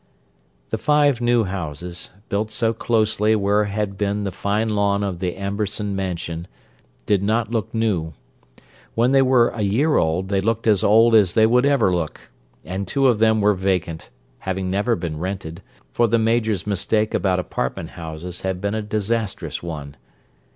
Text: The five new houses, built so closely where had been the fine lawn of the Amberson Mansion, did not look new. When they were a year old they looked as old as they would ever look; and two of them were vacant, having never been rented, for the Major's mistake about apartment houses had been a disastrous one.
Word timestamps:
The 0.71 0.79
five 0.79 1.21
new 1.21 1.43
houses, 1.43 2.09
built 2.27 2.49
so 2.49 2.73
closely 2.73 3.35
where 3.35 3.65
had 3.65 3.99
been 3.99 4.23
the 4.23 4.31
fine 4.31 4.67
lawn 4.69 5.03
of 5.03 5.19
the 5.19 5.35
Amberson 5.35 5.95
Mansion, 5.95 6.47
did 7.05 7.21
not 7.21 7.51
look 7.51 7.71
new. 7.71 8.13
When 8.95 9.11
they 9.11 9.21
were 9.21 9.49
a 9.49 9.61
year 9.61 9.97
old 9.97 10.29
they 10.29 10.41
looked 10.41 10.65
as 10.65 10.83
old 10.83 11.13
as 11.13 11.33
they 11.33 11.45
would 11.45 11.67
ever 11.67 11.93
look; 11.93 12.19
and 12.65 12.87
two 12.87 13.05
of 13.07 13.19
them 13.19 13.41
were 13.41 13.53
vacant, 13.53 14.09
having 14.39 14.71
never 14.71 14.95
been 14.95 15.19
rented, 15.19 15.61
for 15.91 16.07
the 16.07 16.17
Major's 16.17 16.65
mistake 16.65 17.13
about 17.13 17.37
apartment 17.37 17.91
houses 17.91 18.41
had 18.41 18.59
been 18.59 18.73
a 18.73 18.81
disastrous 18.81 19.61
one. 19.61 19.95